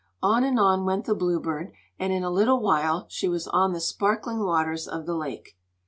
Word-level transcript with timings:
On 0.23 0.43
and 0.43 0.59
on 0.59 0.83
went 0.83 1.05
the 1.05 1.13
Bluebird, 1.13 1.73
and, 1.99 2.11
in 2.11 2.23
a 2.23 2.31
little 2.31 2.59
while, 2.59 3.05
she 3.07 3.27
was 3.29 3.45
on 3.47 3.71
the 3.71 3.79
sparkling 3.79 4.39
waters 4.43 4.87
of 4.87 5.05
the 5.05 5.13
lake. 5.13 5.59